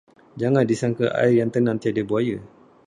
Jangan 0.41 0.65
disangka 0.71 1.07
air 1.21 1.35
yang 1.45 1.49
tenang 1.55 1.77
tiada 1.81 2.01
buaya. 2.09 2.37